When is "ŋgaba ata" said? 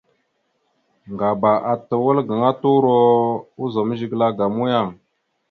1.11-1.95